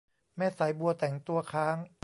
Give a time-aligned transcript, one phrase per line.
[0.37, 1.75] แม่สายบัวแต่งตัวค้าง